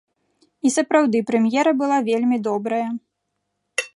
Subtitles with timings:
[0.67, 2.83] І сапраўды прэм'ера была вельмі добрая.